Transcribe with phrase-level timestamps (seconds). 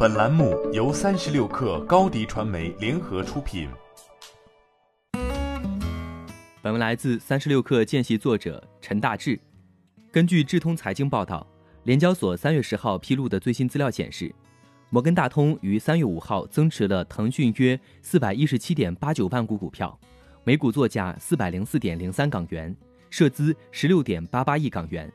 [0.00, 3.68] 本栏目由三十六氪高低传媒联合出品。
[6.62, 9.36] 本文来自三十六氪见习作者陈大志。
[10.12, 11.44] 根据智通财经报道，
[11.82, 14.32] 联交所三月十号披露的最新资料显示，
[14.88, 19.98] 摩根大通于三月五号增持了腾讯约四百一十七点八九万股股票，
[20.44, 22.72] 每股作价四百零四点零三港元，
[23.10, 25.12] 涉资十六点八八亿港元。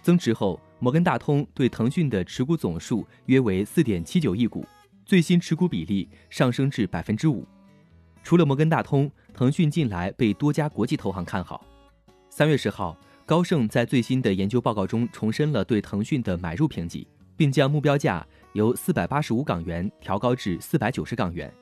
[0.00, 4.66] 增持后，摩根大通对腾讯的持股总数约为四点七九亿股，
[5.04, 7.46] 最新持股比例上升至百分之五。
[8.22, 11.64] 除了摩根大通，腾讯近来被多家国际投行看好。
[12.28, 21.52] 三月十号，高盛在最新的研究报告中重申了对腾讯的买入评级，并将目标价由四百八十五港元调高至四百九十港元。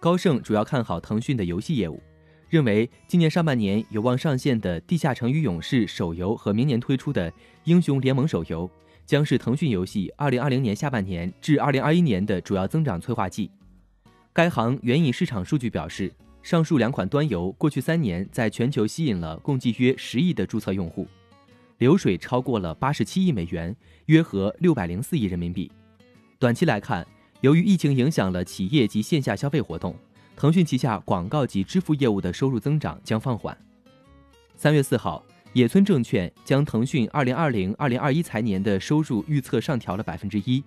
[0.00, 2.00] 高盛主要看好腾讯的游戏业务。
[2.48, 7.30] 认为今年上半年有望上线的《地下城与勇士》手游和明年推出的
[7.64, 8.70] 《英雄联盟》手游，
[9.04, 13.50] 将是腾讯游戏2020年下半年至2021年的主要增长催化剂。
[14.32, 16.12] 该行援引市场数据表示，
[16.42, 21.08] 上述两款端游过去三年在全球吸引了共计约十亿的注册用户，
[21.78, 23.74] 流水超过了八十七亿美元，
[24.06, 25.68] 约合六百零四亿人民币。
[26.38, 27.04] 短期来看，
[27.40, 29.96] 由于疫情影响了企业及线下消费活动。
[30.36, 33.56] 腾讯旗下广告及支付业务的收入增长将放缓。
[34.54, 40.62] 三月四号，野村证券将腾讯二零二零二零二一财年的收入预测上调了百分之一，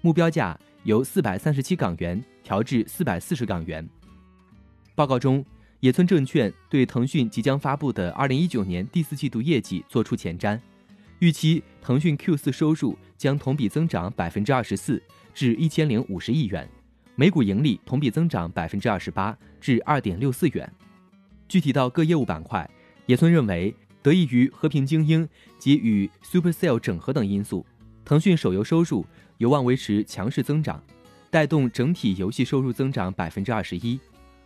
[0.00, 3.88] 目标价由四百三十七港元调至四百四十港元。
[4.96, 5.44] 报告中，
[5.78, 10.58] 野村证券对腾讯即将发布的二零一九年第四季度业绩作出前瞻，
[11.20, 15.00] 预期腾讯 Q 四收入将同比增长百分之二十四，
[15.32, 16.68] 至一千零五十亿元。
[17.16, 20.70] 每股盈利同比增长百分之二十八，至二点六四元。
[21.46, 22.68] 具体到各业务板块，
[23.06, 27.64] 野村认为，得益于和平精英及与 Supercell 整合等因素，
[28.04, 29.06] 腾讯手游收入
[29.38, 30.82] 有望维持强势增长，
[31.30, 34.00] 带动整体游戏收入增长百分之二十一。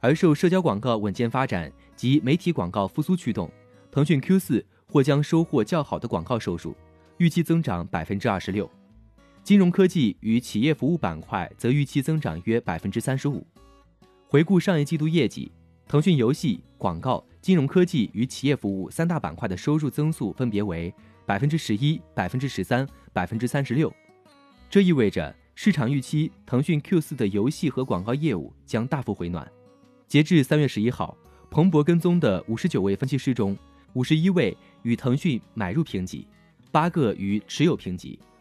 [0.00, 3.50] 而受社交广告稳健发展及媒体广告复苏驱动，
[3.90, 6.76] 腾讯 Q 四或将收获较好的广告收入，
[7.16, 8.70] 预期增长百分之二十六。
[9.50, 13.44] 金融科技与企业服务板块则预期增长约百分之三十五。
[14.28, 15.50] 回顾上一季度业绩，
[15.88, 20.94] 腾讯游戏、广告、金融科技与企业服务三大板块的收入增速分别为
[21.26, 23.92] 百分之十一、百分之十三、百分之三十六。
[24.70, 29.50] 这意味着市场预期腾讯 Q 四的游戏和广告业务将大幅回暖。
[30.06, 31.18] 截至三月十一号，
[31.50, 33.58] 彭博跟踪的五十九位分析师中，
[33.94, 36.24] 五十一位与腾讯买入评级，
[36.70, 38.16] 八个与持有评级。